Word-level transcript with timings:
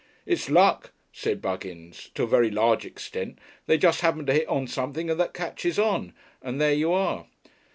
"It's 0.25 0.49
luck," 0.49 0.93
said 1.13 1.43
Buggins, 1.43 2.09
"to 2.15 2.23
a 2.23 2.27
very 2.27 2.49
large 2.49 2.85
extent. 2.87 3.37
They 3.67 3.77
just 3.77 4.01
happen 4.01 4.25
to 4.25 4.33
hit 4.33 4.47
on 4.47 4.65
something 4.65 5.05
that 5.05 5.35
catches 5.35 5.77
on, 5.77 6.13
and 6.41 6.59
there 6.59 6.73
you 6.73 6.91
are!" 6.91 7.27